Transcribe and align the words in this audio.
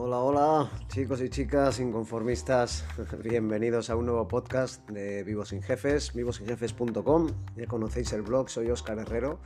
Hola, 0.00 0.18
hola, 0.18 0.70
chicos 0.86 1.20
y 1.22 1.28
chicas 1.28 1.80
inconformistas. 1.80 2.84
Bienvenidos 3.24 3.90
a 3.90 3.96
un 3.96 4.06
nuevo 4.06 4.28
podcast 4.28 4.88
de 4.88 5.24
Vivos 5.24 5.48
sin 5.48 5.60
Jefes, 5.60 6.14
vivosinjefes.com. 6.14 7.26
Ya 7.56 7.66
conocéis 7.66 8.12
el 8.12 8.22
blog, 8.22 8.48
soy 8.48 8.70
Óscar 8.70 9.00
Herrero 9.00 9.40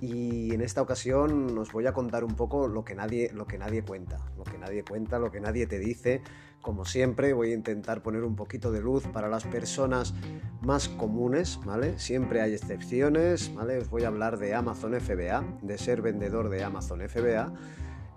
y 0.00 0.52
en 0.52 0.60
esta 0.60 0.82
ocasión 0.82 1.56
os 1.56 1.70
voy 1.70 1.86
a 1.86 1.92
contar 1.92 2.24
un 2.24 2.34
poco 2.34 2.66
lo 2.66 2.84
que 2.84 2.96
nadie, 2.96 3.30
lo 3.32 3.46
que 3.46 3.58
nadie 3.58 3.84
cuenta, 3.84 4.18
lo 4.36 4.42
que 4.42 4.58
nadie 4.58 4.82
cuenta, 4.82 5.20
lo 5.20 5.30
que 5.30 5.40
nadie 5.40 5.68
te 5.68 5.78
dice. 5.78 6.20
Como 6.62 6.84
siempre, 6.84 7.32
voy 7.32 7.52
a 7.52 7.54
intentar 7.54 8.02
poner 8.02 8.24
un 8.24 8.34
poquito 8.34 8.72
de 8.72 8.80
luz 8.80 9.06
para 9.06 9.28
las 9.28 9.44
personas 9.44 10.14
más 10.62 10.88
comunes, 10.88 11.60
¿vale? 11.64 11.96
Siempre 12.00 12.40
hay 12.40 12.54
excepciones, 12.54 13.54
¿vale? 13.54 13.78
Os 13.78 13.88
voy 13.88 14.02
a 14.02 14.08
hablar 14.08 14.38
de 14.38 14.52
Amazon 14.56 15.00
FBA, 15.00 15.44
de 15.62 15.78
ser 15.78 16.02
vendedor 16.02 16.48
de 16.48 16.64
Amazon 16.64 17.08
FBA 17.08 17.52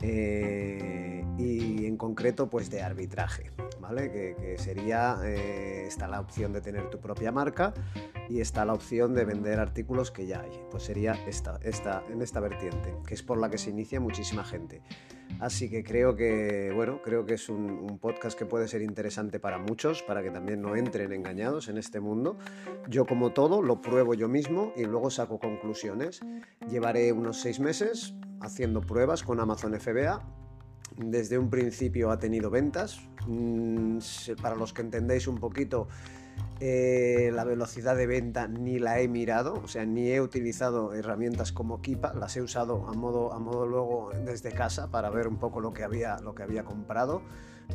eh, 0.01 1.23
y 1.37 1.85
en 1.85 1.97
concreto 1.97 2.49
pues 2.49 2.69
de 2.69 2.81
arbitraje, 2.81 3.51
¿vale? 3.79 4.11
Que, 4.11 4.55
sería, 4.57 5.17
eh, 5.23 5.85
está 5.87 6.07
la 6.07 6.19
opción 6.19 6.53
de 6.53 6.61
tener 6.61 6.89
tu 6.89 6.99
propia 6.99 7.31
marca 7.31 7.73
y 8.29 8.39
está 8.39 8.65
la 8.65 8.73
opción 8.73 9.13
de 9.13 9.25
vender 9.25 9.59
artículos 9.59 10.11
que 10.11 10.25
ya 10.25 10.41
hay, 10.41 10.51
pues 10.71 10.83
sería 10.83 11.13
esta, 11.27 11.59
esta, 11.63 12.03
en 12.09 12.21
esta 12.21 12.39
vertiente, 12.39 12.95
que 13.05 13.13
es 13.13 13.23
por 13.23 13.37
la 13.37 13.49
que 13.49 13.57
se 13.57 13.69
inicia 13.69 13.99
muchísima 13.99 14.43
gente. 14.43 14.81
Así 15.39 15.69
que 15.69 15.83
creo 15.83 16.15
que, 16.15 16.71
bueno, 16.73 17.01
creo 17.03 17.25
que 17.25 17.33
es 17.33 17.49
un, 17.49 17.99
podcast 17.99 18.37
que 18.37 18.45
puede 18.45 18.67
ser 18.67 18.81
interesante 18.81 19.39
para 19.39 19.57
muchos, 19.57 20.01
para 20.03 20.21
que 20.21 20.29
también 20.29 20.61
no 20.61 20.75
entren 20.75 21.11
engañados 21.11 21.67
en 21.67 21.77
este 21.77 21.99
mundo. 21.99 22.37
Yo 22.87 23.05
como 23.05 23.31
todo 23.31 23.61
lo 23.61 23.81
pruebo 23.81 24.13
yo 24.13 24.27
mismo 24.27 24.71
y 24.75 24.83
luego 24.83 25.09
saco 25.09 25.39
conclusiones. 25.39 26.21
Llevaré 26.69 27.11
unos 27.11 27.41
seis 27.41 27.59
meses, 27.59 28.13
haciendo 28.45 28.81
pruebas 28.81 29.23
con 29.23 29.39
Amazon 29.39 29.79
FBA. 29.79 30.23
Desde 30.97 31.37
un 31.37 31.49
principio 31.49 32.11
ha 32.11 32.19
tenido 32.19 32.49
ventas. 32.49 33.01
Mm, 33.27 33.97
para 34.41 34.55
los 34.55 34.71
que 34.71 34.81
entendéis 34.81 35.27
un 35.27 35.39
poquito, 35.39 35.87
eh, 36.59 37.31
la 37.33 37.43
velocidad 37.43 37.97
de 37.97 38.07
venta 38.07 38.47
ni 38.47 38.79
la 38.79 38.99
he 39.01 39.07
mirado, 39.07 39.55
o 39.61 39.67
sea, 39.67 39.85
ni 39.85 40.09
he 40.09 40.21
utilizado 40.21 40.93
herramientas 40.93 41.51
como 41.51 41.81
Kipa, 41.81 42.13
las 42.13 42.37
he 42.37 42.41
usado 42.41 42.87
a 42.87 42.93
modo, 42.93 43.33
a 43.33 43.39
modo 43.39 43.65
luego 43.65 44.11
desde 44.23 44.51
casa 44.51 44.89
para 44.89 45.09
ver 45.09 45.27
un 45.27 45.37
poco 45.37 45.59
lo 45.59 45.73
que 45.73 45.83
había, 45.83 46.17
lo 46.19 46.33
que 46.33 46.43
había 46.43 46.63
comprado, 46.63 47.21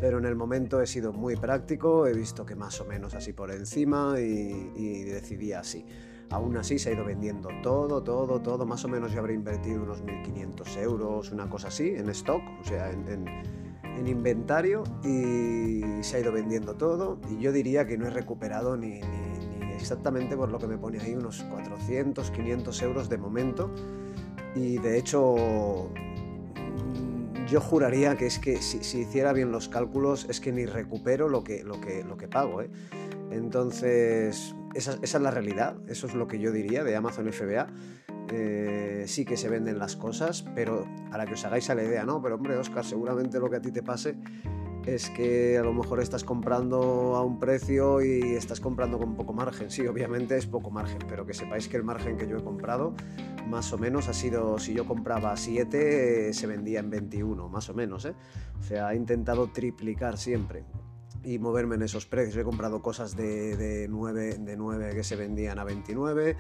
pero 0.01 0.19
en 0.19 0.25
el 0.25 0.35
momento 0.35 0.81
he 0.81 0.87
sido 0.87 1.13
muy 1.13 1.37
práctico, 1.37 2.07
he 2.07 2.15
visto 2.15 2.47
que 2.47 2.55
más 2.55 2.81
o 2.81 2.87
menos 2.87 3.15
así 3.15 3.33
por 3.33 3.51
encima 3.51 4.15
y, 4.19 4.73
y 4.77 5.03
decidí 5.05 5.53
así. 5.53 5.85
Aún 6.31 6.57
así 6.57 6.79
se 6.79 6.91
ha 6.91 6.93
ido 6.93 7.05
vendiendo 7.05 7.49
todo, 7.63 8.03
todo, 8.03 8.41
todo. 8.41 8.65
Más 8.65 8.85
o 8.85 8.89
menos 8.89 9.13
yo 9.13 9.19
habré 9.19 9.35
invertido 9.35 9.83
unos 9.83 10.03
1.500 10.05 10.77
euros, 10.79 11.33
una 11.33 11.49
cosa 11.49 11.69
así, 11.69 11.89
en 11.89 12.09
stock, 12.11 12.43
o 12.61 12.65
sea, 12.65 12.91
en, 12.91 13.27
inventario 14.07 14.83
y 15.05 15.83
se 16.03 16.17
ha 16.17 16.21
ido 16.21 16.33
vendiendo 16.33 16.75
todo. 16.75 17.19
Y 17.29 17.39
yo 17.39 17.53
diría 17.53 17.85
que 17.87 17.99
no 17.99 18.07
he 18.07 18.11
recuperado 18.11 18.77
ni, 18.77 19.01
exactamente 19.75 20.37
por 20.37 20.51
lo 20.51 20.59
que 20.59 20.69
me 20.69 20.79
pone 20.79 21.01
ahí, 21.01 21.15
unos 21.15 21.43
400, 21.43 22.31
500 22.31 22.83
euros 22.83 23.09
de 23.09 23.19
momento. 23.19 23.71
Y 24.55 24.79
de 24.79 24.99
hecho, 24.99 25.91
mm, 26.55 27.47
yo 27.47 27.61
juraría 27.61 28.17
que 28.17 28.27
es 28.27 28.39
que 28.39 28.63
si, 28.63 28.79
hiciera 28.79 29.33
bien 29.33 29.51
los 29.51 29.69
cálculos, 29.69 30.27
es 30.31 30.41
que 30.41 30.53
ni 30.53 30.65
recupero 30.65 31.29
lo 31.29 31.43
que, 31.43 31.65
lo 31.65 31.81
que, 31.81 32.05
lo 32.05 32.17
que 32.17 32.29
pago. 32.29 32.63
¿eh? 32.63 32.71
Entonces, 33.31 34.55
esa, 34.75 34.99
es 35.03 35.15
la 35.15 35.31
realidad, 35.31 35.77
eso 35.89 36.07
es 36.07 36.15
lo 36.15 36.27
que 36.27 36.39
yo 36.39 36.53
diría 36.53 36.85
de 36.85 36.97
Amazon 36.97 37.33
FBA. 37.33 37.69
Eh, 38.33 39.05
sí 39.09 39.25
que 39.25 39.37
se 39.37 39.49
venden 39.49 39.79
las 39.79 39.97
cosas, 39.97 40.45
pero 40.55 40.87
para 41.11 41.27
que 41.27 41.35
os 41.35 41.45
hagáis 41.45 41.69
a 41.71 41.75
la 41.75 41.83
idea, 41.83 42.05
¿no? 42.05 42.23
Pero 42.23 42.37
hombre, 42.37 42.57
Oscar, 42.57 42.85
seguramente 42.85 43.41
lo 43.41 43.51
que 43.51 43.57
a 43.57 43.61
ti 43.61 43.73
te 43.73 43.83
pase 43.83 44.17
es 44.87 45.11
que 45.11 45.59
a 45.59 45.63
lo 45.63 45.73
mejor 45.73 46.01
estás 46.01 46.25
comprando 46.25 47.17
a 47.17 47.23
un 47.23 47.39
precio 47.39 48.01
y 48.03 48.35
estás 48.35 48.61
comprando 48.61 48.99
con 48.99 49.15
poco 49.15 49.33
margen. 49.33 49.71
Sí, 49.71 49.87
obviamente 49.87 50.37
es 50.37 50.47
poco 50.47 50.71
margen, 50.71 50.99
pero 51.09 51.27
que 51.27 51.35
sepáis 51.35 51.69
que 51.69 51.77
el 51.77 51.85
margen 51.85 52.17
que 52.17 52.29
yo 52.29 52.39
he 52.39 52.43
comprado, 52.43 52.95
más 53.49 53.73
o 53.73 53.79
menos, 53.79 54.09
ha 54.09 54.15
sido, 54.15 54.59
si 54.59 54.75
yo 54.75 54.87
compraba 54.87 55.37
7, 55.37 56.33
se 56.33 56.47
vendía 56.47 56.81
en 56.81 56.91
21, 56.91 57.49
más 57.49 57.69
o 57.69 57.75
menos, 57.75 58.05
¿eh? 58.05 58.15
O 58.59 58.63
sea, 58.63 58.93
he 58.93 58.97
intentado 58.97 59.49
triplicar 59.49 60.17
siempre 60.17 60.65
y 61.25 61.39
moverme 61.39 61.75
en 61.77 61.83
esos 61.83 62.07
precios. 62.07 62.37
He 62.37 62.45
comprado 62.45 62.83
cosas 62.83 63.17
de, 63.17 63.57
de, 63.57 63.89
9, 63.89 64.39
de 64.39 64.57
9 64.57 64.95
que 64.95 65.05
se 65.05 65.17
vendían 65.17 65.59
a 65.59 65.65
29, 65.65 66.37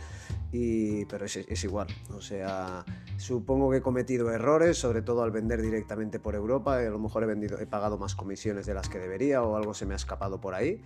y, 0.53 1.05
pero 1.07 1.27
es, 1.27 1.37
es, 1.37 1.65
igual. 1.65 1.89
O 2.11 2.21
sea, 2.21 2.85
supongo 3.17 3.71
que 3.71 3.79
he 3.79 3.83
cometido 3.83 4.31
errores, 4.31 4.79
sobre 4.79 5.03
todo 5.03 5.23
al 5.23 5.31
vender 5.31 5.63
directamente 5.63 6.19
por 6.19 6.35
Europa. 6.35 6.79
A 6.79 6.83
lo 6.83 6.99
mejor 6.99 7.25
he, 7.25 7.27
vendido, 7.27 7.59
he 7.59 7.67
pagado 7.67 7.99
más 7.99 8.15
comisiones 8.15 8.67
de 8.67 8.75
las 8.75 8.89
que 8.89 8.99
debería 8.99 9.43
o 9.43 9.57
algo 9.57 9.75
se 9.75 9.87
me 9.87 9.95
ha 9.95 9.97
escapado 9.97 10.41
por 10.41 10.55
ahí. 10.55 10.83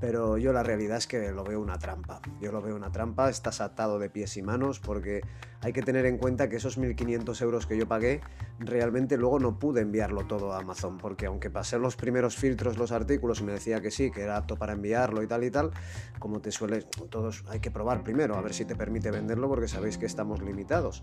Pero 0.00 0.38
yo 0.38 0.52
la 0.52 0.62
realidad 0.62 0.98
es 0.98 1.06
que 1.06 1.30
lo 1.32 1.44
veo 1.44 1.60
una 1.60 1.78
trampa. 1.78 2.20
Yo 2.40 2.52
lo 2.52 2.60
veo 2.60 2.76
una 2.76 2.92
trampa, 2.92 3.30
estás 3.30 3.60
atado 3.60 3.98
de 3.98 4.10
pies 4.10 4.36
y 4.36 4.42
manos 4.42 4.80
porque 4.80 5.22
hay 5.64 5.72
que 5.72 5.80
tener 5.80 6.04
en 6.04 6.18
cuenta 6.18 6.50
que 6.50 6.56
esos 6.56 6.78
1.500 6.78 7.40
euros 7.40 7.66
que 7.66 7.78
yo 7.78 7.88
pagué, 7.88 8.20
realmente 8.58 9.16
luego 9.16 9.38
no 9.38 9.58
pude 9.58 9.80
enviarlo 9.80 10.26
todo 10.26 10.52
a 10.52 10.58
Amazon, 10.58 10.98
porque 10.98 11.24
aunque 11.24 11.48
pasé 11.48 11.78
los 11.78 11.96
primeros 11.96 12.36
filtros, 12.36 12.76
los 12.76 12.92
artículos, 12.92 13.40
y 13.40 13.44
me 13.44 13.52
decía 13.52 13.80
que 13.80 13.90
sí, 13.90 14.10
que 14.10 14.20
era 14.20 14.36
apto 14.36 14.56
para 14.56 14.74
enviarlo 14.74 15.22
y 15.22 15.26
tal 15.26 15.42
y 15.42 15.50
tal, 15.50 15.70
como 16.18 16.40
te 16.40 16.50
suele, 16.50 16.82
todos 17.08 17.44
hay 17.48 17.60
que 17.60 17.70
probar 17.70 18.04
primero, 18.04 18.36
a 18.36 18.42
ver 18.42 18.52
si 18.52 18.66
te 18.66 18.76
permite 18.76 19.10
venderlo, 19.10 19.48
porque 19.48 19.66
sabéis 19.66 19.96
que 19.96 20.04
estamos 20.04 20.42
limitados. 20.42 21.02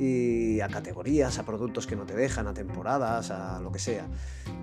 Y 0.00 0.58
a 0.60 0.68
categorías, 0.68 1.38
a 1.38 1.44
productos 1.44 1.86
que 1.86 1.94
no 1.94 2.04
te 2.04 2.16
dejan, 2.16 2.48
a 2.48 2.54
temporadas, 2.54 3.30
a 3.30 3.60
lo 3.60 3.70
que 3.70 3.78
sea. 3.78 4.08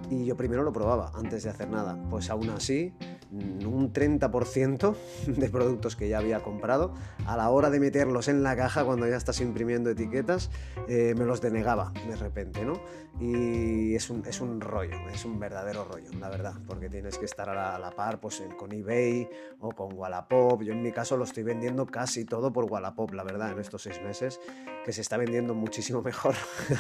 Y 0.10 0.26
yo 0.26 0.36
primero 0.36 0.64
lo 0.64 0.74
probaba 0.74 1.14
antes 1.16 1.44
de 1.44 1.50
hacer 1.50 1.70
nada. 1.70 1.98
Pues 2.10 2.30
aún 2.30 2.50
así, 2.50 2.94
un 3.32 3.94
30% 3.94 4.96
de 5.28 5.50
productos 5.50 5.96
que 5.96 6.10
ya 6.10 6.18
había 6.18 6.42
comprado, 6.42 6.94
a 7.26 7.38
la 7.38 7.50
hora 7.50 7.70
de 7.70 7.80
meterlos 7.80 8.28
en 8.28 8.44
la 8.44 8.56
caja 8.56 8.84
cuando 8.84 9.08
ya 9.08 9.18
estás 9.18 9.40
imprimiendo 9.42 9.90
etiquetas, 9.90 10.50
eh, 10.88 11.14
me 11.18 11.26
los 11.26 11.42
denegaba 11.42 11.94
de 12.08 12.16
repente, 12.16 12.66
¿no? 12.66 12.82
Y 13.20 13.96
es 13.96 14.10
un, 14.10 14.26
es 14.26 14.40
un 14.40 14.62
rollo, 14.62 14.96
es 15.14 15.26
un 15.26 15.40
verdadero 15.40 15.84
rollo, 15.84 16.10
la 16.20 16.30
verdad, 16.30 16.54
porque 16.66 16.90
tienes 16.90 17.18
que 17.18 17.26
estar 17.26 17.50
a 17.50 17.78
la, 17.78 17.92
par 17.92 18.20
pues, 18.22 18.42
con 18.58 18.72
eBay 18.72 19.30
o 19.60 19.72
con 19.72 19.94
Wallapop. 19.94 20.62
Yo 20.62 20.72
en 20.72 20.82
mi 20.82 20.92
caso 20.92 21.18
lo 21.18 21.26
estoy 21.26 21.44
vendiendo 21.44 21.86
casi 21.86 22.24
todo 22.24 22.54
por 22.54 22.66
Wallapop, 22.66 23.12
la 23.14 23.24
verdad, 23.24 23.52
en 23.52 23.60
estos 23.60 23.82
seis 23.82 24.02
meses, 24.02 24.40
que 24.86 24.94
se 24.94 25.02
está 25.02 25.18
vendiendo 25.18 25.54
muchísimo 25.54 26.02
mejor 26.10 26.36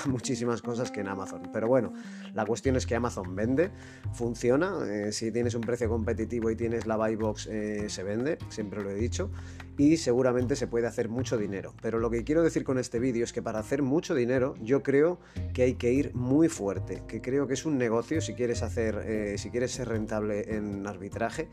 muchísimas 0.08 0.62
cosas 0.62 0.92
que 0.92 1.02
en 1.02 1.10
Amazon. 1.10 1.50
Pero 1.52 1.68
bueno, 1.68 1.94
la 2.34 2.46
cuestión 2.46 2.76
es 2.78 2.86
que 2.86 2.96
Amazon 2.96 3.36
vende, 3.36 3.72
funciona, 4.14 4.78
eh, 4.88 5.12
si 5.12 5.31
tienes 5.31 5.56
un 5.56 5.62
precio 5.62 5.90
competitivo, 5.90 6.39
y 6.50 6.56
tienes 6.56 6.86
la 6.86 6.96
buy 6.96 7.16
box 7.16 7.48
eh, 7.48 7.90
se 7.90 8.04
vende, 8.04 8.38
siempre 8.50 8.84
lo 8.84 8.90
he 8.92 8.96
dicho, 8.96 9.32
y 9.80 9.96
seguramente 9.96 10.58
se 10.58 10.68
puede 10.68 10.88
hacer 10.88 11.08
mucho 11.08 11.38
dinero. 11.38 11.74
Pero 11.82 12.00
lo 12.00 12.10
que 12.10 12.24
quiero 12.24 12.44
decir 12.44 12.66
con 12.66 12.78
este 12.78 13.00
vídeo 13.00 13.24
es 13.24 13.32
que 13.32 13.42
para 13.42 13.60
hacer 13.60 13.82
mucho 13.82 14.14
dinero 14.14 14.56
yo 14.62 14.84
creo 14.84 15.20
que 15.54 15.64
hay 15.64 15.76
que 15.76 15.92
ir 15.94 16.14
muy 16.14 16.50
fuerte, 16.50 17.02
que 17.08 17.22
creo 17.22 17.48
que 17.48 17.54
es 17.54 17.66
un 17.66 17.78
negocio 17.78 18.20
si 18.20 18.34
quieres 18.34 18.62
hacer, 18.62 19.02
eh, 19.06 19.38
si 19.38 19.50
quieres 19.50 19.72
ser 19.72 19.88
rentable 19.88 20.54
en 20.56 20.86
arbitraje, 20.86 21.48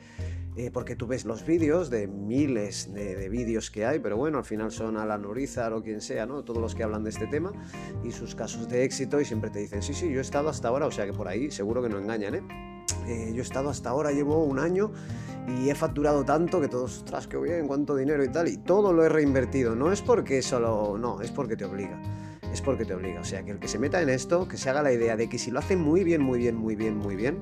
eh, 0.56 0.70
porque 0.72 0.96
tú 0.96 1.06
ves 1.06 1.24
los 1.24 1.46
vídeos 1.46 1.88
de 1.88 2.08
miles 2.08 2.92
de, 2.92 3.28
vídeos 3.28 3.70
que 3.70 3.86
hay, 3.86 4.00
pero 4.00 4.16
bueno, 4.16 4.38
al 4.38 4.44
final 4.44 4.72
son 4.72 4.96
Alan 4.96 5.24
Urizar 5.24 5.72
o 5.72 5.82
quien 5.82 6.00
sea, 6.00 6.26
¿no? 6.26 6.42
Todos 6.42 6.60
los 6.60 6.74
que 6.74 6.82
hablan 6.82 7.04
de 7.04 7.10
este 7.10 7.26
tema 7.28 7.52
y 8.02 8.10
sus 8.10 8.34
casos 8.34 8.68
de 8.68 8.82
éxito 8.82 9.20
y 9.20 9.24
siempre 9.24 9.50
te 9.50 9.60
dicen, 9.60 9.82
sí, 9.82 9.94
sí, 9.94 10.10
yo 10.10 10.18
he 10.18 10.22
estado 10.22 10.48
hasta 10.48 10.68
ahora, 10.68 10.86
o 10.86 10.90
sea 10.90 11.06
que 11.06 11.12
por 11.12 11.28
ahí 11.28 11.50
seguro 11.50 11.80
que 11.82 11.88
no 11.88 11.98
engañan, 11.98 12.34
¿eh? 12.34 12.75
Eh, 13.06 13.32
yo 13.32 13.38
he 13.38 13.42
estado 13.42 13.70
hasta 13.70 13.90
ahora, 13.90 14.12
llevo 14.12 14.44
un 14.44 14.58
año 14.58 14.92
y 15.48 15.70
he 15.70 15.74
facturado 15.74 16.24
tanto 16.24 16.60
que 16.60 16.68
todos, 16.68 16.98
ostras, 16.98 17.26
qué 17.26 17.36
bien, 17.38 17.66
cuánto 17.66 17.94
dinero 17.94 18.24
y 18.24 18.28
tal, 18.28 18.48
y 18.48 18.56
todo 18.56 18.92
lo 18.92 19.04
he 19.04 19.08
reinvertido. 19.08 19.74
No 19.74 19.92
es 19.92 20.02
porque 20.02 20.42
solo, 20.42 20.96
no, 20.98 21.20
es 21.20 21.30
porque 21.30 21.56
te 21.56 21.64
obliga. 21.64 22.00
Es 22.52 22.62
porque 22.62 22.84
te 22.84 22.94
obliga. 22.94 23.20
O 23.20 23.24
sea, 23.24 23.44
que 23.44 23.50
el 23.52 23.58
que 23.58 23.68
se 23.68 23.78
meta 23.78 24.00
en 24.00 24.08
esto, 24.08 24.48
que 24.48 24.56
se 24.56 24.70
haga 24.70 24.82
la 24.82 24.92
idea 24.92 25.16
de 25.16 25.28
que 25.28 25.38
si 25.38 25.50
lo 25.50 25.58
hace 25.58 25.76
muy 25.76 26.04
bien, 26.04 26.22
muy 26.22 26.38
bien, 26.38 26.56
muy 26.56 26.74
bien, 26.74 26.96
muy 26.96 27.14
bien, 27.14 27.38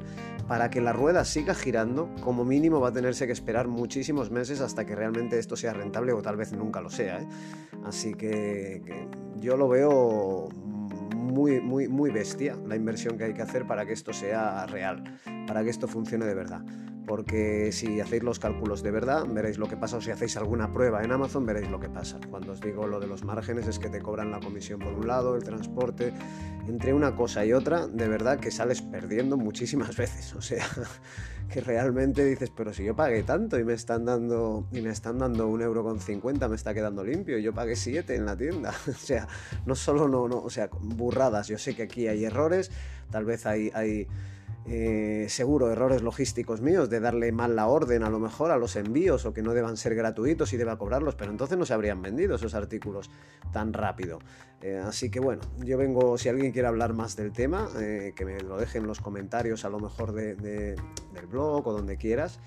para 0.48 0.70
que 0.70 0.80
la 0.80 0.92
rueda 0.92 1.24
siga 1.24 1.54
girando, 1.54 2.10
como 2.20 2.44
mínimo 2.44 2.80
va 2.80 2.88
a 2.88 2.92
tenerse 2.92 3.26
que 3.26 3.32
esperar 3.32 3.68
muchísimos 3.68 4.30
meses 4.30 4.60
hasta 4.60 4.84
que 4.84 4.94
realmente 4.94 5.38
esto 5.38 5.56
sea 5.56 5.72
rentable 5.72 6.12
o 6.12 6.20
tal 6.20 6.36
vez 6.36 6.52
nunca 6.52 6.80
lo 6.80 6.90
sea. 6.90 7.20
¿eh? 7.20 7.28
Así 7.84 8.14
que, 8.14 8.82
que 8.84 9.08
yo 9.40 9.56
lo 9.56 9.68
veo 9.68 10.48
muy, 11.34 11.60
muy, 11.60 11.88
muy 11.88 12.10
bestia 12.10 12.56
la 12.66 12.76
inversión 12.76 13.18
que 13.18 13.24
hay 13.24 13.34
que 13.34 13.42
hacer 13.42 13.66
para 13.66 13.84
que 13.84 13.92
esto 13.92 14.12
sea 14.12 14.66
real, 14.66 15.02
para 15.46 15.64
que 15.64 15.70
esto 15.70 15.88
funcione 15.88 16.24
de 16.24 16.34
verdad. 16.34 16.62
Porque 17.06 17.70
si 17.72 18.00
hacéis 18.00 18.22
los 18.22 18.38
cálculos 18.38 18.82
de 18.82 18.90
verdad, 18.90 19.24
veréis 19.26 19.58
lo 19.58 19.68
que 19.68 19.76
pasa, 19.76 19.98
o 19.98 20.00
si 20.00 20.10
hacéis 20.10 20.36
alguna 20.36 20.72
prueba 20.72 21.02
en 21.02 21.12
Amazon, 21.12 21.44
veréis 21.44 21.70
lo 21.70 21.78
que 21.78 21.88
pasa. 21.88 22.18
Cuando 22.30 22.52
os 22.52 22.60
digo 22.60 22.86
lo 22.86 23.00
de 23.00 23.06
los 23.06 23.24
márgenes 23.24 23.66
es 23.66 23.78
que 23.78 23.88
te 23.88 24.00
cobran 24.00 24.30
la 24.30 24.40
comisión 24.40 24.80
por 24.80 24.92
un 24.92 25.06
lado, 25.06 25.36
el 25.36 25.44
transporte, 25.44 26.12
entre 26.66 26.94
una 26.94 27.14
cosa 27.14 27.44
y 27.44 27.52
otra, 27.52 27.86
de 27.86 28.08
verdad 28.08 28.38
que 28.38 28.50
sales 28.50 28.82
perdiendo 28.82 29.36
muchísimas 29.36 29.96
veces, 29.96 30.34
o 30.34 30.40
sea, 30.40 30.64
que 31.52 31.60
realmente 31.60 32.24
dices, 32.24 32.50
pero 32.56 32.72
si 32.72 32.84
yo 32.84 32.96
pagué 32.96 33.22
tanto 33.22 33.58
y 33.58 33.64
me 33.64 33.74
están 33.74 34.04
dando, 34.04 34.66
y 34.72 34.80
me 34.80 34.90
están 34.90 35.18
dando 35.18 35.48
un 35.48 35.60
euro 35.60 35.82
con 35.82 36.00
50, 36.00 36.48
me 36.48 36.56
está 36.56 36.72
quedando 36.72 37.04
limpio, 37.04 37.38
y 37.38 37.42
yo 37.42 37.52
pagué 37.52 37.76
7 37.76 38.14
en 38.14 38.24
la 38.24 38.36
tienda, 38.36 38.72
o 38.88 38.92
sea, 38.92 39.28
no 39.66 39.74
solo 39.74 40.08
no, 40.08 40.26
no, 40.28 40.38
o 40.38 40.50
sea, 40.50 40.70
burradas, 40.80 41.48
yo 41.48 41.58
sé 41.58 41.76
que 41.76 41.82
aquí 41.82 42.08
hay 42.08 42.24
errores, 42.24 42.70
tal 43.10 43.24
vez 43.24 43.46
hay... 43.46 43.70
hay 43.74 44.08
eh, 44.66 45.26
seguro 45.28 45.70
errores 45.70 46.00
logísticos 46.00 46.62
míos 46.62 46.88
de 46.88 47.00
darle 47.00 47.32
mal 47.32 47.54
la 47.54 47.66
orden 47.66 48.02
a 48.02 48.10
lo 48.10 48.18
mejor 48.18 48.50
a 48.50 48.56
los 48.56 48.76
envíos 48.76 49.26
o 49.26 49.34
que 49.34 49.42
no 49.42 49.52
deban 49.52 49.76
ser 49.76 49.94
gratuitos 49.94 50.52
y 50.52 50.56
deba 50.56 50.78
cobrarlos, 50.78 51.14
pero 51.14 51.30
entonces 51.30 51.58
no 51.58 51.66
se 51.66 51.74
habrían 51.74 52.00
vendido 52.00 52.36
esos 52.36 52.54
artículos 52.54 53.10
tan 53.52 53.72
rápido. 53.72 54.20
Eh, 54.62 54.80
así 54.82 55.10
que 55.10 55.20
bueno, 55.20 55.42
yo 55.58 55.76
vengo, 55.76 56.16
si 56.16 56.30
alguien 56.30 56.52
quiere 56.52 56.68
hablar 56.68 56.94
más 56.94 57.14
del 57.16 57.32
tema, 57.32 57.68
eh, 57.78 58.14
que 58.16 58.24
me 58.24 58.40
lo 58.40 58.56
deje 58.56 58.78
en 58.78 58.86
los 58.86 59.00
comentarios 59.00 59.66
a 59.66 59.68
lo 59.68 59.78
mejor 59.78 60.12
del 60.12 60.76
blog 61.30 61.66
o 61.66 61.72
donde 61.72 61.98
quieras 61.98 62.40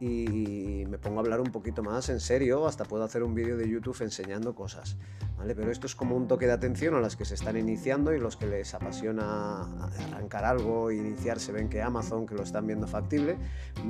y 0.00 0.84
me 0.88 0.98
pongo 0.98 1.18
a 1.18 1.20
hablar 1.20 1.40
un 1.40 1.52
poquito 1.52 1.82
más 1.82 2.08
en 2.08 2.20
serio, 2.20 2.66
hasta 2.66 2.84
puedo 2.84 3.04
hacer 3.04 3.22
un 3.22 3.34
vídeo 3.34 3.56
de 3.56 3.68
YouTube 3.68 3.96
enseñando 4.02 4.54
cosas, 4.54 4.96
¿vale? 5.38 5.54
Pero 5.54 5.70
esto 5.70 5.86
es 5.86 5.94
como 5.94 6.16
un 6.16 6.26
toque 6.26 6.46
de 6.46 6.52
atención 6.52 6.94
a 6.94 7.00
las 7.00 7.16
que 7.16 7.24
se 7.24 7.34
están 7.34 7.56
iniciando 7.56 8.12
y 8.12 8.18
los 8.18 8.36
que 8.36 8.46
les 8.46 8.74
apasiona 8.74 9.86
arrancar 10.10 10.44
algo 10.44 10.90
iniciarse, 10.90 11.52
ven 11.52 11.68
que 11.68 11.80
Amazon, 11.80 12.26
que 12.26 12.34
lo 12.34 12.42
están 12.42 12.66
viendo 12.66 12.86
factible, 12.86 13.36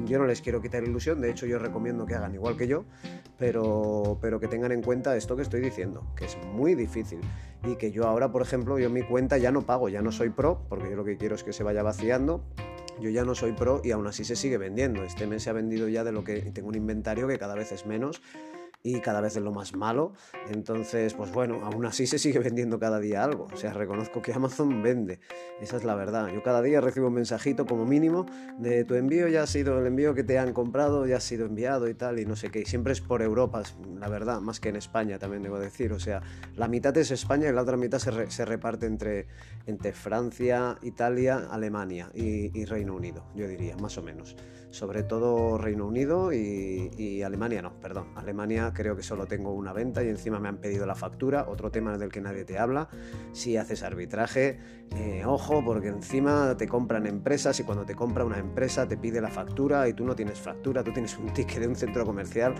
yo 0.04 0.18
no 0.18 0.26
les 0.26 0.42
quiero 0.42 0.60
quitar 0.60 0.84
ilusión, 0.84 1.20
de 1.20 1.30
hecho 1.30 1.46
yo 1.46 1.58
recomiendo 1.58 2.06
que 2.06 2.14
hagan 2.14 2.34
igual 2.34 2.56
que 2.56 2.68
yo, 2.68 2.84
pero, 3.38 4.18
pero 4.20 4.38
que 4.40 4.48
tengan 4.48 4.72
en 4.72 4.82
cuenta 4.82 5.16
esto 5.16 5.36
que 5.36 5.42
estoy 5.42 5.60
diciendo, 5.60 6.06
que 6.16 6.26
es 6.26 6.36
muy 6.52 6.74
difícil 6.74 7.20
y 7.64 7.76
que 7.76 7.90
yo 7.90 8.06
ahora, 8.06 8.30
por 8.30 8.42
ejemplo, 8.42 8.78
yo 8.78 8.90
mi 8.90 9.02
cuenta 9.02 9.38
ya 9.38 9.50
no 9.50 9.62
pago, 9.62 9.88
ya 9.88 10.02
no 10.02 10.12
soy 10.12 10.28
pro, 10.28 10.66
porque 10.68 10.90
yo 10.90 10.96
lo 10.96 11.04
que 11.04 11.16
quiero 11.16 11.34
es 11.34 11.42
que 11.42 11.52
se 11.52 11.62
vaya 11.62 11.82
vaciando, 11.82 12.44
yo 13.00 13.10
ya 13.10 13.24
no 13.24 13.34
soy 13.34 13.52
pro 13.52 13.80
y 13.84 13.90
aún 13.90 14.06
así 14.06 14.24
se 14.24 14.36
sigue 14.36 14.58
vendiendo. 14.58 15.02
Este 15.02 15.26
mes 15.26 15.42
se 15.42 15.50
ha 15.50 15.52
vendido 15.52 15.88
ya 15.88 16.04
de 16.04 16.12
lo 16.12 16.24
que 16.24 16.40
tengo 16.52 16.68
un 16.68 16.74
inventario 16.74 17.28
que 17.28 17.38
cada 17.38 17.54
vez 17.54 17.72
es 17.72 17.86
menos 17.86 18.22
y 18.86 19.00
cada 19.00 19.22
vez 19.22 19.34
es 19.34 19.42
lo 19.42 19.50
más 19.50 19.74
malo. 19.74 20.12
Entonces, 20.50 21.14
pues 21.14 21.32
bueno, 21.32 21.64
aún 21.64 21.86
así 21.86 22.06
se 22.06 22.18
sigue 22.18 22.38
vendiendo 22.38 22.78
cada 22.78 23.00
día 23.00 23.24
algo. 23.24 23.48
O 23.50 23.56
sea, 23.56 23.72
reconozco 23.72 24.20
que 24.20 24.32
Amazon 24.34 24.82
vende. 24.82 25.20
Esa 25.60 25.78
es 25.78 25.84
la 25.84 25.94
verdad. 25.94 26.28
Yo 26.32 26.42
cada 26.42 26.60
día 26.60 26.82
recibo 26.82 27.08
un 27.08 27.14
mensajito 27.14 27.64
como 27.64 27.86
mínimo 27.86 28.26
de 28.58 28.84
tu 28.84 28.94
envío 28.94 29.26
ya 29.28 29.44
ha 29.44 29.46
sido 29.46 29.80
el 29.80 29.86
envío 29.86 30.14
que 30.14 30.22
te 30.22 30.38
han 30.38 30.52
comprado, 30.52 31.06
ya 31.06 31.16
ha 31.16 31.20
sido 31.20 31.46
enviado 31.46 31.88
y 31.88 31.94
tal, 31.94 32.20
y 32.20 32.26
no 32.26 32.36
sé 32.36 32.50
qué. 32.50 32.66
Siempre 32.66 32.92
es 32.92 33.00
por 33.00 33.22
Europa, 33.22 33.62
la 33.98 34.08
verdad, 34.08 34.42
más 34.42 34.60
que 34.60 34.68
en 34.68 34.76
España 34.76 35.18
también 35.18 35.42
debo 35.42 35.58
decir. 35.58 35.94
O 35.94 35.98
sea, 35.98 36.20
la 36.54 36.68
mitad 36.68 36.94
es 36.98 37.10
España 37.10 37.48
y 37.48 37.52
la 37.52 37.62
otra 37.62 37.78
mitad 37.78 37.98
se, 37.98 38.44
reparte 38.44 38.84
entre, 38.84 39.28
entre 39.64 39.92
Francia, 39.92 40.76
Italia, 40.82 41.48
Alemania 41.50 42.10
y, 42.14 42.64
Reino 42.66 42.94
Unido, 42.94 43.24
yo 43.34 43.48
diría, 43.48 43.76
más 43.78 43.96
o 43.96 44.02
menos. 44.02 44.36
Sobre 44.70 45.04
todo 45.04 45.56
Reino 45.56 45.86
Unido 45.86 46.32
y, 46.32 46.90
y 46.98 47.22
Alemania 47.22 47.62
no, 47.62 47.78
perdón. 47.80 48.08
Alemania 48.16 48.73
creo 48.74 48.96
que 48.96 49.02
solo 49.02 49.26
tengo 49.26 49.52
una 49.52 49.72
venta 49.72 50.02
y 50.02 50.08
encima 50.08 50.38
me 50.38 50.48
han 50.48 50.58
pedido 50.58 50.84
la 50.84 50.94
factura, 50.94 51.46
otro 51.48 51.70
tema 51.70 51.96
del 51.96 52.10
que 52.10 52.20
nadie 52.20 52.44
te 52.44 52.58
habla. 52.58 52.88
Si 53.32 53.56
haces 53.56 53.82
arbitraje, 53.82 54.58
eh, 54.96 55.22
ojo, 55.24 55.64
porque 55.64 55.88
encima 55.88 56.56
te 56.56 56.68
compran 56.68 57.06
empresas 57.06 57.58
y 57.60 57.64
cuando 57.64 57.84
te 57.84 57.94
compra 57.94 58.24
una 58.24 58.38
empresa 58.38 58.86
te 58.86 58.96
pide 58.96 59.20
la 59.20 59.30
factura 59.30 59.88
y 59.88 59.94
tú 59.94 60.04
no 60.04 60.14
tienes 60.14 60.38
factura, 60.38 60.84
tú 60.84 60.92
tienes 60.92 61.16
un 61.18 61.26
ticket 61.32 61.60
de 61.60 61.68
un 61.68 61.76
centro 61.76 62.04
comercial, 62.04 62.54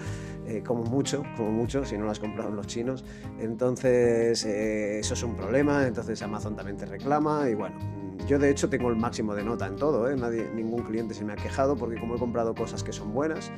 eh, 0.46 0.62
como 0.64 0.84
mucho, 0.84 1.22
como 1.36 1.50
mucho, 1.50 1.84
si 1.84 1.98
no 1.98 2.04
lo 2.04 2.10
has 2.10 2.20
comprado 2.20 2.50
los 2.50 2.66
chinos. 2.66 3.04
Entonces, 3.38 4.44
eh, 4.44 5.00
eso 5.00 5.14
es 5.14 5.22
un 5.22 5.36
problema, 5.36 5.86
entonces 5.86 6.22
Amazon 6.22 6.56
también 6.56 6.76
te 6.76 6.86
reclama 6.86 7.48
y 7.50 7.54
bueno. 7.54 8.04
Yo 8.26 8.38
de 8.38 8.48
hecho 8.48 8.70
tengo 8.70 8.88
el 8.88 8.96
máximo 8.96 9.34
de 9.34 9.44
nota 9.44 9.66
en 9.66 9.76
todo, 9.76 10.08
Nadie, 10.16 10.48
ningún 10.54 10.82
cliente 10.82 11.12
se 11.12 11.24
me 11.26 11.34
ha 11.34 11.36
quejado 11.36 11.76
porque 11.76 12.00
como 12.00 12.16
he 12.16 12.18
comprado 12.18 12.54
cosas 12.54 12.82
que 12.82 12.90
son 12.90 13.12
buenas, 13.12 13.50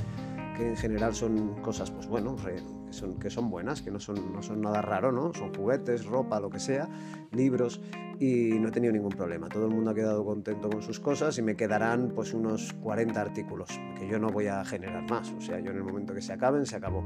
que 0.57 0.69
en 0.69 0.77
general 0.77 1.15
son 1.15 1.61
cosas, 1.63 1.91
pues 1.91 2.07
bueno, 2.07 2.37
que 2.37 2.63
son, 2.93 3.19
que 3.19 3.31
son 3.31 3.51
buenas, 3.51 3.83
que 3.83 3.91
no 3.91 4.01
son, 4.01 4.33
no 4.33 4.43
son 4.43 4.63
nada 4.63 4.81
raro, 4.81 5.13
¿no? 5.13 5.33
Son 5.35 5.55
juguetes, 5.55 6.07
ropa, 6.07 6.41
lo 6.41 6.51
que 6.51 6.59
sea, 6.61 6.89
libros, 7.37 7.81
y 8.19 8.59
no 8.59 8.69
he 8.69 8.71
tenido 8.71 8.93
ningún 8.93 9.13
problema. 9.13 9.49
Todo 9.49 9.67
el 9.67 9.75
mundo 9.75 9.91
ha 9.91 9.95
quedado 9.95 10.25
contento 10.25 10.71
con 10.71 10.83
sus 10.83 11.01
cosas 11.01 11.37
y 11.39 11.43
me 11.43 11.57
quedarán 11.57 12.13
pues 12.15 12.33
unos 12.33 12.73
40 12.83 13.21
artículos, 13.21 13.69
que 13.99 14.09
yo 14.09 14.19
no 14.19 14.29
voy 14.29 14.47
a 14.47 14.65
generar 14.65 15.09
más. 15.09 15.33
O 15.33 15.41
sea, 15.41 15.61
yo 15.61 15.71
en 15.71 15.77
el 15.77 15.85
momento 15.85 16.15
que 16.15 16.23
se 16.23 16.33
acaben, 16.33 16.67
se 16.67 16.77
acabó. 16.77 17.05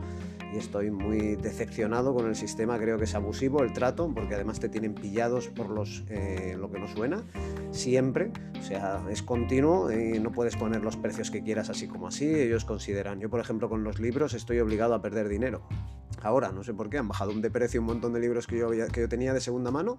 Y 0.55 0.59
estoy 0.59 0.91
muy 0.91 1.37
decepcionado 1.37 2.15
con 2.15 2.27
el 2.27 2.37
sistema, 2.37 2.79
creo 2.79 2.99
que 2.99 3.05
es 3.05 3.15
abusivo 3.15 3.63
el 3.63 3.73
trato, 3.73 4.13
porque 4.15 4.35
además 4.35 4.61
te 4.61 4.69
tienen 4.69 4.95
pillados 4.95 5.49
por 5.49 5.71
los, 5.71 6.05
eh, 6.09 6.57
lo 6.59 6.71
que 6.71 6.79
no 6.79 6.89
suena, 6.89 7.23
siempre. 7.71 8.31
O 8.59 8.63
sea, 8.63 9.03
es 9.11 9.23
continuo 9.23 9.91
y 9.93 10.19
no 10.21 10.31
puedes 10.33 10.57
poner 10.57 10.83
los 10.83 10.97
precios 10.97 11.31
que 11.31 11.43
quieras 11.43 11.71
así 11.71 11.89
como 11.89 12.09
así. 12.09 12.27
Ellos 12.27 12.65
consideran, 12.65 13.21
yo 13.21 13.31
por 13.31 13.41
ejemplo 13.41 13.69
con 13.69 13.85
los 13.85 14.01
libros 14.01 14.35
estoy 14.35 14.61
obligado 14.61 14.95
a 14.95 15.03
perder 15.03 15.29
dinero. 15.29 15.63
Ahora, 16.23 16.53
no 16.53 16.63
sé 16.65 16.75
por 16.75 16.91
qué, 16.91 16.99
han 16.99 17.09
bajado 17.09 17.33
de 17.33 17.51
precio 17.51 17.81
un 17.81 17.87
montón 17.87 18.13
de 18.13 18.21
libros 18.21 18.47
que 18.47 18.59
yo, 18.59 18.71
que 18.71 19.01
yo 19.01 19.09
tenía 19.09 19.33
de 19.33 19.41
segunda 19.41 19.71
mano 19.71 19.99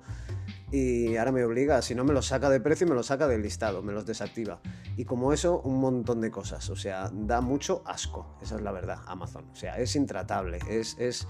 y 0.71 1.17
ahora 1.17 1.31
me 1.31 1.43
obliga, 1.43 1.81
si 1.81 1.95
no 1.95 2.03
me 2.03 2.13
los 2.13 2.27
saca 2.27 2.49
de 2.49 2.59
precio, 2.59 2.87
me 2.87 2.95
los 2.95 3.07
saca 3.07 3.27
del 3.27 3.41
listado, 3.41 3.81
me 3.81 3.91
los 3.91 4.05
desactiva. 4.05 4.61
Y 4.95 5.05
como 5.05 5.33
eso, 5.33 5.59
un 5.61 5.79
montón 5.79 6.21
de 6.21 6.31
cosas. 6.31 6.69
O 6.69 6.75
sea, 6.75 7.09
da 7.11 7.41
mucho 7.41 7.83
asco, 7.85 8.37
esa 8.41 8.55
es 8.55 8.61
la 8.61 8.71
verdad, 8.71 8.99
Amazon. 9.07 9.45
O 9.51 9.55
sea, 9.55 9.77
es 9.77 9.95
intratable, 9.95 10.59
es, 10.69 10.97
es 10.97 11.27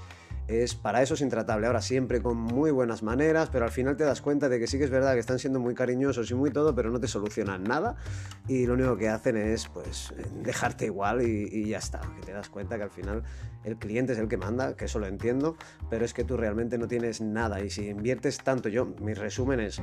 es 0.51 0.75
para 0.75 1.01
eso 1.01 1.13
es 1.13 1.21
intratable. 1.21 1.67
Ahora 1.67 1.81
siempre 1.81 2.21
con 2.21 2.37
muy 2.37 2.71
buenas 2.71 3.03
maneras, 3.03 3.49
pero 3.51 3.65
al 3.65 3.71
final 3.71 3.95
te 3.95 4.03
das 4.03 4.21
cuenta 4.21 4.49
de 4.49 4.59
que 4.59 4.67
sí 4.67 4.77
que 4.77 4.83
es 4.83 4.89
verdad 4.89 5.13
que 5.13 5.19
están 5.19 5.39
siendo 5.39 5.59
muy 5.59 5.73
cariñosos 5.73 6.29
y 6.29 6.35
muy 6.35 6.51
todo, 6.51 6.75
pero 6.75 6.91
no 6.91 6.99
te 6.99 7.07
solucionan 7.07 7.63
nada 7.63 7.95
y 8.47 8.65
lo 8.65 8.73
único 8.73 8.97
que 8.97 9.09
hacen 9.09 9.37
es 9.37 9.67
pues 9.67 10.13
dejarte 10.43 10.85
igual 10.85 11.21
y, 11.21 11.69
ya 11.69 11.77
está. 11.77 12.01
Que 12.15 12.25
te 12.25 12.33
das 12.33 12.49
cuenta 12.49 12.77
que 12.77 12.83
al 12.83 12.91
final 12.91 13.23
el 13.63 13.77
cliente 13.77 14.13
es 14.13 14.19
el 14.19 14.27
que 14.27 14.37
manda, 14.37 14.75
que 14.75 14.85
eso 14.85 14.99
lo 14.99 15.07
entiendo, 15.07 15.55
pero 15.89 16.05
es 16.05 16.13
que 16.13 16.23
tú 16.23 16.37
realmente 16.37 16.77
no 16.77 16.87
tienes 16.87 17.21
nada 17.21 17.61
y 17.61 17.69
si 17.69 17.87
inviertes 17.87 18.39
tanto, 18.39 18.69
yo, 18.69 18.85
mi 19.01 19.13
resumen 19.13 19.59
es, 19.59 19.81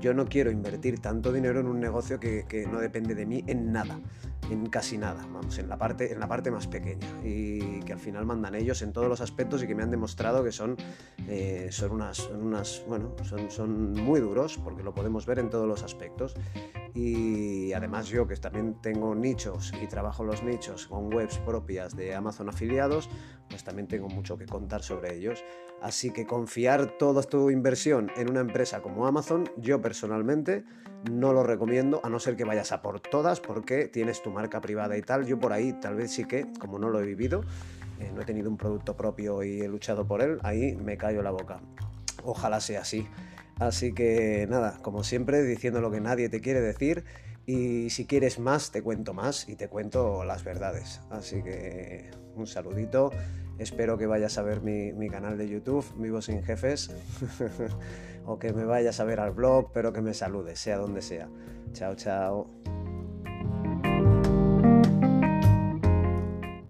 yo 0.00 0.14
no 0.14 0.26
quiero 0.26 0.50
invertir 0.50 1.00
tanto 1.00 1.32
dinero 1.32 1.60
en 1.60 1.66
un 1.66 1.80
negocio 1.80 2.20
que, 2.20 2.44
que 2.48 2.66
no 2.66 2.80
depende 2.80 3.14
de 3.14 3.26
mí 3.26 3.44
en 3.46 3.72
nada 3.72 4.00
en 4.50 4.66
casi 4.66 4.98
nada, 4.98 5.26
vamos, 5.32 5.58
en 5.58 5.68
la 5.68 5.78
parte, 5.78 6.12
en 6.12 6.20
la 6.20 6.28
parte 6.28 6.50
más 6.50 6.66
pequeña. 6.66 7.06
Y 7.24 7.80
que 7.80 7.92
al 7.92 7.98
final 7.98 8.26
mandan 8.26 8.54
ellos 8.54 8.82
en 8.82 8.92
todos 8.92 9.08
los 9.08 9.20
aspectos 9.20 9.62
y 9.62 9.66
que 9.66 9.74
me 9.74 9.82
han 9.82 9.90
demostrado 9.90 10.44
que 10.44 10.52
son, 10.52 10.76
eh, 11.28 11.68
son 11.70 11.92
unas, 11.92 12.28
unas, 12.28 12.84
bueno, 12.86 13.14
son, 13.22 13.50
son 13.50 13.92
muy 13.92 14.20
duros 14.20 14.58
porque 14.62 14.82
lo 14.82 14.94
podemos 14.94 15.26
ver 15.26 15.38
en 15.38 15.50
todos 15.50 15.66
los 15.66 15.82
aspectos 15.82 16.34
y 16.94 17.72
además 17.72 18.08
yo 18.08 18.26
que 18.26 18.36
también 18.36 18.80
tengo 18.80 19.14
nichos 19.14 19.72
y 19.80 19.86
trabajo 19.86 20.24
los 20.24 20.42
nichos 20.42 20.86
con 20.86 21.12
webs 21.12 21.38
propias 21.38 21.96
de 21.96 22.14
Amazon 22.14 22.48
afiliados, 22.48 23.08
pues 23.48 23.64
también 23.64 23.88
tengo 23.88 24.08
mucho 24.08 24.36
que 24.36 24.46
contar 24.46 24.82
sobre 24.82 25.14
ellos. 25.14 25.44
Así 25.82 26.10
que 26.10 26.26
confiar 26.26 26.98
toda 26.98 27.22
tu 27.22 27.50
inversión 27.50 28.10
en 28.16 28.30
una 28.30 28.40
empresa 28.40 28.82
como 28.82 29.06
Amazon, 29.06 29.48
yo 29.56 29.80
personalmente 29.80 30.64
no 31.10 31.32
lo 31.32 31.42
recomiendo, 31.42 32.00
a 32.04 32.10
no 32.10 32.18
ser 32.20 32.36
que 32.36 32.44
vayas 32.44 32.72
a 32.72 32.82
por 32.82 33.00
todas 33.00 33.40
porque 33.40 33.88
tienes 33.88 34.22
tu 34.22 34.30
marca 34.30 34.60
privada 34.60 34.96
y 34.96 35.02
tal. 35.02 35.24
Yo 35.26 35.38
por 35.38 35.52
ahí 35.52 35.72
tal 35.80 35.94
vez 35.96 36.12
sí 36.12 36.24
que, 36.24 36.46
como 36.58 36.78
no 36.78 36.90
lo 36.90 37.00
he 37.00 37.06
vivido, 37.06 37.42
eh, 37.98 38.10
no 38.14 38.22
he 38.22 38.24
tenido 38.24 38.50
un 38.50 38.56
producto 38.56 38.96
propio 38.96 39.42
y 39.42 39.60
he 39.60 39.68
luchado 39.68 40.06
por 40.06 40.22
él, 40.22 40.38
ahí 40.42 40.76
me 40.76 40.96
callo 40.96 41.22
la 41.22 41.30
boca. 41.30 41.60
Ojalá 42.24 42.60
sea 42.60 42.82
así. 42.82 43.06
Así 43.60 43.92
que 43.92 44.46
nada, 44.48 44.78
como 44.82 45.04
siempre, 45.04 45.42
diciendo 45.42 45.80
lo 45.80 45.90
que 45.90 46.00
nadie 46.00 46.28
te 46.30 46.40
quiere 46.40 46.60
decir 46.62 47.04
y 47.46 47.90
si 47.90 48.06
quieres 48.06 48.38
más, 48.38 48.70
te 48.70 48.82
cuento 48.82 49.12
más 49.12 49.48
y 49.48 49.56
te 49.56 49.68
cuento 49.68 50.24
las 50.24 50.44
verdades. 50.44 51.00
Así 51.10 51.42
que 51.42 52.10
un 52.36 52.46
saludito, 52.46 53.10
espero 53.58 53.98
que 53.98 54.06
vayas 54.06 54.38
a 54.38 54.42
ver 54.42 54.62
mi, 54.62 55.08
canal 55.10 55.36
de 55.36 55.48
YouTube, 55.48 55.84
Vivo 55.98 56.22
sin 56.22 56.42
Jefes, 56.42 56.90
o 58.24 58.38
que 58.38 58.52
me 58.52 58.64
vayas 58.64 58.98
a 58.98 59.04
ver 59.04 59.20
al 59.20 59.32
blog, 59.32 59.72
pero 59.72 59.92
que 59.92 60.00
me 60.00 60.14
saludes, 60.14 60.58
sea 60.58 60.78
donde 60.78 61.02
sea. 61.02 61.28
Chao, 61.72 61.94
chao. 61.94 62.46